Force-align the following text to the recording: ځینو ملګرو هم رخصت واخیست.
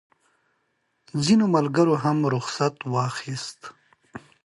ځینو 1.23 1.45
ملګرو 1.55 1.95
هم 2.03 2.17
رخصت 2.33 2.75
واخیست. 2.93 3.59